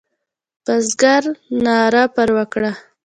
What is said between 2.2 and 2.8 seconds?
وکړه.